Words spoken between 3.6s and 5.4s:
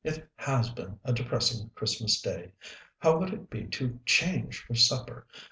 to change for supper?